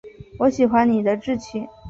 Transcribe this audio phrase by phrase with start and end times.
[0.39, 1.67] 我喜欢你的志气